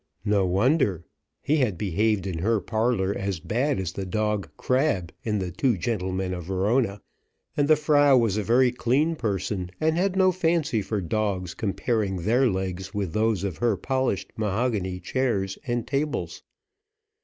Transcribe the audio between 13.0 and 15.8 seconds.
those of her polished mahogany chairs